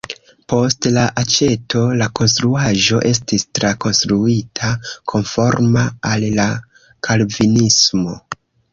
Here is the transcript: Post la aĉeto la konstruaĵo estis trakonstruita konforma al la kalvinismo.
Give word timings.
Post 0.51 0.85
la 0.93 1.01
aĉeto 1.23 1.81
la 1.99 2.07
konstruaĵo 2.21 3.03
estis 3.11 3.47
trakonstruita 3.59 4.73
konforma 5.15 5.87
al 6.17 6.29
la 6.43 6.51
kalvinismo. 7.11 8.23